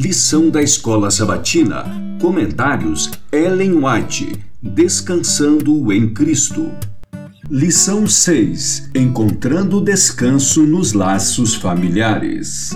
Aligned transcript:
Lição 0.00 0.48
da 0.48 0.62
Escola 0.62 1.10
Sabatina. 1.10 1.84
Comentários 2.20 3.10
Ellen 3.32 3.84
White. 3.84 4.32
Descansando 4.62 5.92
em 5.92 6.14
Cristo. 6.14 6.70
Lição 7.50 8.06
6. 8.06 8.90
Encontrando 8.94 9.80
descanso 9.80 10.62
nos 10.62 10.92
laços 10.92 11.56
familiares. 11.56 12.70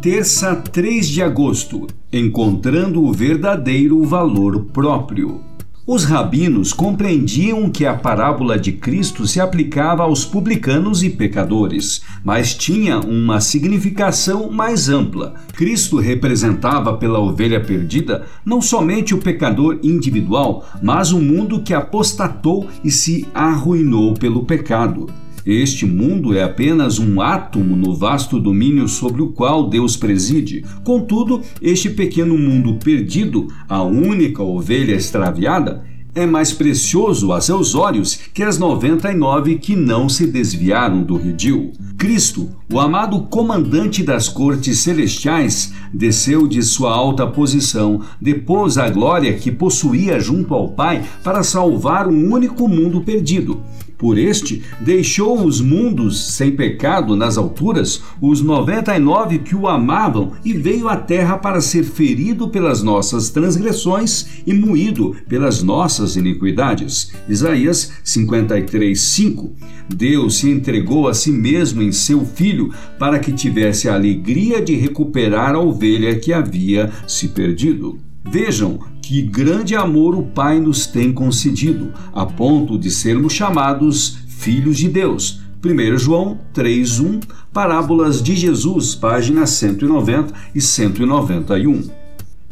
Terça, 0.00 0.54
3 0.54 1.08
de 1.08 1.22
agosto. 1.24 1.88
Encontrando 2.12 3.02
o 3.02 3.12
verdadeiro 3.12 4.00
valor 4.04 4.66
próprio. 4.66 5.42
Os 5.90 6.04
rabinos 6.04 6.74
compreendiam 6.74 7.70
que 7.70 7.86
a 7.86 7.94
parábola 7.94 8.58
de 8.58 8.72
Cristo 8.72 9.26
se 9.26 9.40
aplicava 9.40 10.02
aos 10.02 10.22
publicanos 10.22 11.02
e 11.02 11.08
pecadores, 11.08 12.02
mas 12.22 12.54
tinha 12.54 13.00
uma 13.00 13.40
significação 13.40 14.50
mais 14.50 14.90
ampla. 14.90 15.36
Cristo 15.54 15.96
representava 15.96 16.94
pela 16.98 17.18
ovelha 17.18 17.58
perdida 17.58 18.26
não 18.44 18.60
somente 18.60 19.14
o 19.14 19.18
pecador 19.18 19.78
individual, 19.82 20.68
mas 20.82 21.10
o 21.10 21.18
mundo 21.18 21.62
que 21.62 21.72
apostatou 21.72 22.68
e 22.84 22.90
se 22.90 23.26
arruinou 23.32 24.12
pelo 24.12 24.44
pecado. 24.44 25.06
Este 25.44 25.86
mundo 25.86 26.36
é 26.36 26.42
apenas 26.42 26.98
um 26.98 27.20
átomo 27.20 27.76
no 27.76 27.94
vasto 27.94 28.38
domínio 28.38 28.88
sobre 28.88 29.22
o 29.22 29.28
qual 29.28 29.68
Deus 29.68 29.96
preside. 29.96 30.64
Contudo, 30.84 31.40
este 31.62 31.90
pequeno 31.90 32.36
mundo 32.36 32.74
perdido, 32.82 33.48
a 33.68 33.82
única 33.82 34.42
ovelha 34.42 34.94
extraviada, 34.94 35.84
é 36.14 36.26
mais 36.26 36.52
precioso 36.52 37.32
a 37.32 37.40
seus 37.40 37.74
olhos 37.74 38.18
que 38.34 38.42
as 38.42 38.58
99 38.58 39.56
que 39.56 39.76
não 39.76 40.08
se 40.08 40.26
desviaram 40.26 41.02
do 41.02 41.16
redil. 41.16 41.72
Cristo, 41.96 42.48
o 42.72 42.80
amado 42.80 43.20
comandante 43.22 44.02
das 44.02 44.28
cortes 44.28 44.80
celestiais, 44.80 45.72
desceu 45.92 46.46
de 46.46 46.62
sua 46.62 46.92
alta 46.92 47.26
posição, 47.26 48.00
depôs 48.20 48.78
a 48.78 48.88
glória 48.88 49.34
que 49.34 49.50
possuía 49.50 50.18
junto 50.18 50.54
ao 50.54 50.68
Pai 50.72 51.04
para 51.22 51.42
salvar 51.42 52.08
um 52.08 52.32
único 52.32 52.68
mundo 52.68 53.02
perdido. 53.02 53.62
Por 53.98 54.16
este, 54.16 54.62
deixou 54.80 55.44
os 55.44 55.60
mundos 55.60 56.34
sem 56.34 56.52
pecado 56.52 57.16
nas 57.16 57.36
alturas, 57.36 58.00
os 58.20 58.40
99 58.40 59.40
que 59.40 59.56
o 59.56 59.66
amavam, 59.66 60.34
e 60.44 60.52
veio 60.52 60.88
à 60.88 60.96
terra 60.96 61.36
para 61.36 61.60
ser 61.60 61.82
ferido 61.82 62.48
pelas 62.48 62.80
nossas 62.80 63.28
transgressões 63.30 64.40
e 64.46 64.54
moído 64.54 65.16
pelas 65.28 65.64
nossas 65.64 66.14
iniquidades. 66.14 67.10
Isaías 67.28 67.90
53, 68.04 69.00
5. 69.00 69.52
Deus 69.92 70.36
se 70.36 70.48
entregou 70.48 71.08
a 71.08 71.14
si 71.14 71.32
mesmo 71.32 71.82
em 71.82 71.90
seu 71.90 72.24
Filho 72.24 72.72
para 73.00 73.18
que 73.18 73.32
tivesse 73.32 73.88
a 73.88 73.94
alegria 73.94 74.62
de 74.62 74.76
recuperar 74.76 75.56
a 75.56 75.60
ovelha 75.60 76.16
que 76.20 76.32
havia 76.32 76.92
se 77.06 77.28
perdido. 77.28 77.98
Vejam 78.30 78.78
que 79.08 79.22
grande 79.22 79.74
amor 79.74 80.14
o 80.14 80.22
Pai 80.22 80.60
nos 80.60 80.86
tem 80.86 81.10
concedido, 81.10 81.94
a 82.12 82.26
ponto 82.26 82.78
de 82.78 82.90
sermos 82.90 83.32
chamados 83.32 84.18
filhos 84.28 84.76
de 84.76 84.86
Deus. 84.86 85.40
1 85.64 85.98
João 85.98 86.38
3:1, 86.52 87.20
Parábolas 87.50 88.22
de 88.22 88.36
Jesus, 88.36 88.94
páginas 88.94 89.48
190 89.48 90.34
e 90.54 90.60
191. 90.60 91.88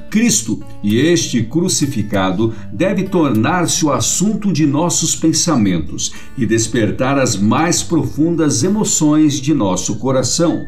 Cristo 0.08 0.62
e 0.82 0.96
este 0.96 1.42
crucificado 1.42 2.54
deve 2.72 3.02
tornar-se 3.02 3.84
o 3.84 3.92
assunto 3.92 4.50
de 4.50 4.64
nossos 4.64 5.14
pensamentos 5.14 6.14
e 6.38 6.46
despertar 6.46 7.18
as 7.18 7.36
mais 7.36 7.82
profundas 7.82 8.64
emoções 8.64 9.34
de 9.34 9.52
nosso 9.52 9.96
coração. 9.96 10.66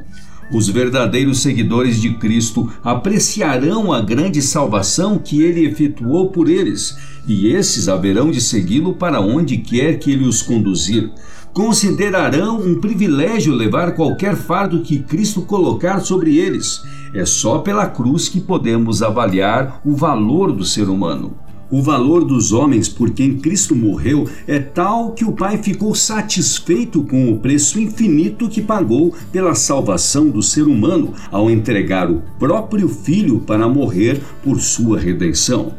Os 0.50 0.68
verdadeiros 0.68 1.40
seguidores 1.40 2.00
de 2.00 2.14
Cristo 2.14 2.72
apreciarão 2.82 3.92
a 3.92 4.00
grande 4.00 4.40
salvação 4.40 5.18
que 5.18 5.42
ele 5.42 5.66
efetuou 5.66 6.30
por 6.30 6.48
eles, 6.48 6.96
e 7.26 7.48
esses 7.48 7.86
haverão 7.86 8.30
de 8.30 8.40
segui-lo 8.40 8.94
para 8.94 9.20
onde 9.20 9.58
quer 9.58 9.98
que 9.98 10.10
ele 10.10 10.26
os 10.26 10.40
conduzir. 10.40 11.10
Considerarão 11.52 12.60
um 12.60 12.80
privilégio 12.80 13.52
levar 13.52 13.94
qualquer 13.94 14.36
fardo 14.36 14.80
que 14.80 15.00
Cristo 15.00 15.42
colocar 15.42 16.00
sobre 16.00 16.38
eles. 16.38 16.82
É 17.12 17.26
só 17.26 17.58
pela 17.58 17.86
cruz 17.86 18.28
que 18.28 18.40
podemos 18.40 19.02
avaliar 19.02 19.80
o 19.84 19.94
valor 19.94 20.52
do 20.52 20.64
ser 20.64 20.88
humano. 20.88 21.36
O 21.70 21.82
valor 21.82 22.24
dos 22.24 22.50
homens 22.50 22.88
por 22.88 23.10
quem 23.10 23.36
Cristo 23.36 23.76
morreu 23.76 24.26
é 24.46 24.58
tal 24.58 25.12
que 25.12 25.22
o 25.22 25.32
Pai 25.32 25.58
ficou 25.58 25.94
satisfeito 25.94 27.02
com 27.02 27.30
o 27.30 27.38
preço 27.40 27.78
infinito 27.78 28.48
que 28.48 28.62
pagou 28.62 29.14
pela 29.30 29.54
salvação 29.54 30.30
do 30.30 30.42
ser 30.42 30.62
humano 30.62 31.12
ao 31.30 31.50
entregar 31.50 32.10
o 32.10 32.22
próprio 32.38 32.88
Filho 32.88 33.40
para 33.40 33.68
morrer 33.68 34.18
por 34.42 34.58
sua 34.60 34.98
redenção. 34.98 35.74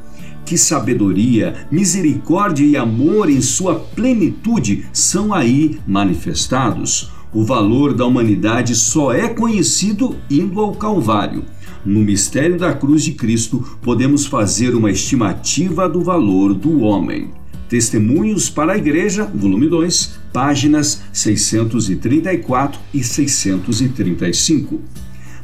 Que 0.46 0.60
sabedoria, 0.60 1.66
misericórdia 1.72 2.66
e 2.66 2.78
amor 2.78 3.28
em 3.28 3.42
sua 3.42 3.76
plenitude 3.76 4.86
são 4.94 5.34
aí 5.34 5.80
manifestados. 5.88 7.12
O 7.34 7.44
valor 7.44 7.96
da 7.96 8.06
humanidade 8.06 8.76
só 8.76 9.12
é 9.12 9.28
conhecido 9.28 10.16
indo 10.30 10.60
ao 10.60 10.74
Calvário. 10.76 11.46
No 11.90 12.02
mistério 12.02 12.56
da 12.56 12.72
cruz 12.72 13.02
de 13.02 13.14
Cristo, 13.14 13.80
podemos 13.82 14.28
fazer 14.28 14.76
uma 14.76 14.92
estimativa 14.92 15.90
do 15.90 16.04
valor 16.04 16.54
do 16.54 16.82
homem. 16.82 17.32
Testemunhos 17.68 18.48
para 18.48 18.74
a 18.74 18.78
Igreja, 18.78 19.26
volume 19.26 19.68
2, 19.68 20.20
páginas 20.32 21.02
634 21.12 22.80
e 22.94 23.04
635. 23.04 24.80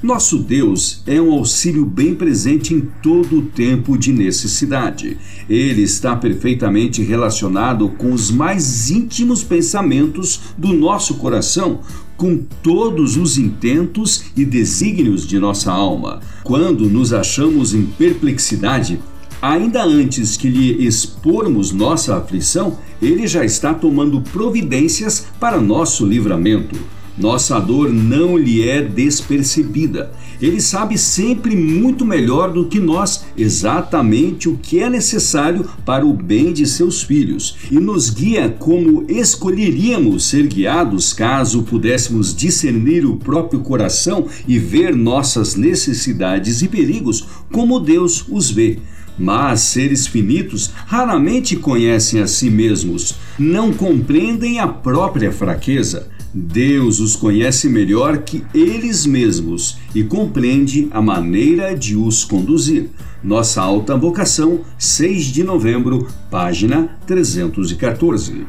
Nosso 0.04 0.40
Deus 0.40 1.02
é 1.08 1.22
um 1.22 1.32
auxílio 1.34 1.86
bem 1.86 2.14
presente 2.14 2.74
em 2.74 2.82
todo 3.02 3.40
o 3.40 3.42
tempo 3.44 3.98
de 3.98 4.12
necessidade. 4.12 5.18
Ele 5.50 5.82
está 5.82 6.16
perfeitamente 6.16 7.02
relacionado 7.02 7.90
com 7.90 8.12
os 8.12 8.30
mais 8.30 8.90
íntimos 8.90 9.44
pensamentos 9.44 10.42
do 10.58 10.74
nosso 10.74 11.16
coração, 11.16 11.80
com 12.18 12.38
todos 12.62 13.18
os 13.18 13.38
intentos 13.38 14.26
e 14.36 14.44
desígnios 14.44 15.26
de 15.26 15.40
nossa 15.40 15.72
alma. 15.72 16.20
Quando 16.44 16.90
nos 16.90 17.14
achamos 17.14 17.74
em 17.74 17.86
perplexidade, 17.86 19.00
ainda 19.42 19.84
antes 19.84 20.36
que 20.36 20.50
lhe 20.50 20.86
expormos 20.86 21.72
nossa 21.72 22.18
aflição, 22.18 22.78
ele 23.02 23.28
já 23.28 23.46
está 23.46 23.74
tomando 23.74 24.22
providências 24.22 25.28
para 25.40 25.60
nosso 25.60 26.06
livramento. 26.06 26.76
Nossa 27.18 27.62
dor 27.62 27.94
não 27.94 28.38
lhe 28.38 28.68
é 28.68 28.82
despercebida. 28.82 30.12
Ele 30.42 30.60
sabe 30.60 30.98
sempre 30.98 31.56
muito 31.56 32.04
melhor 32.04 32.52
do 32.52 32.66
que 32.66 32.78
nós 32.78 33.24
exatamente 33.38 34.50
o 34.50 34.58
que 34.58 34.82
é 34.82 34.90
necessário 34.90 35.66
para 35.86 36.06
o 36.06 36.14
bem 36.14 36.52
de 36.52 36.66
seus 36.66 37.02
filhos 37.02 37.56
e 37.72 37.80
nos 37.80 38.10
guia 38.10 38.50
como 38.50 39.06
escolheríamos 39.08 40.26
ser 40.26 40.46
guiados 40.48 41.14
caso 41.14 41.64
pudéssemos 41.64 42.36
discernir 42.36 43.06
o 43.06 43.16
próprio 43.16 43.62
coração 43.62 44.28
e 44.46 44.60
ver 44.60 44.94
nossas 44.94 45.56
necessidades 45.56 46.62
e 46.62 46.68
perigos 46.68 47.26
como 47.50 47.80
Deus 47.80 48.26
os 48.30 48.52
vê. 48.52 48.80
Mas 49.18 49.62
seres 49.62 50.06
finitos 50.06 50.72
raramente 50.86 51.56
conhecem 51.56 52.20
a 52.20 52.28
si 52.28 52.50
mesmos, 52.50 53.16
não 53.40 53.72
compreendem 53.72 54.60
a 54.60 54.68
própria 54.68 55.32
fraqueza 55.32 56.14
Deus 56.38 57.00
os 57.00 57.16
conhece 57.16 57.70
melhor 57.70 58.18
que 58.18 58.44
eles 58.54 59.06
mesmos 59.06 59.78
e 59.96 60.04
compreende 60.04 60.90
a 60.92 61.02
maneira 61.02 61.74
de 61.74 61.96
os 61.96 62.26
conduzir. 62.26 62.90
Nossa 63.24 63.62
Alta 63.62 63.96
Vocação, 63.96 64.60
6 64.78 65.28
de 65.28 65.46
novembro, 65.46 66.10
página 66.30 66.90
314. 67.08 68.46